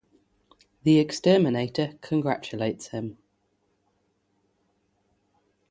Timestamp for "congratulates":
2.01-2.87